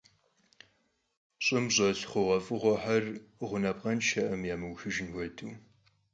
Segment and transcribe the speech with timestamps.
[1.43, 3.03] Ş'ım ş'elh xhuğuef'ığuexer
[3.47, 5.51] ğunapkhenşşekhım, yamıuxıjjın xuedeu.